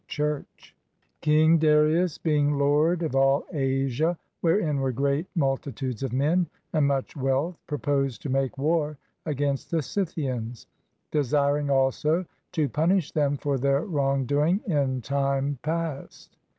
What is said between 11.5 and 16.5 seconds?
also to punish them for their wrongdoing in time past.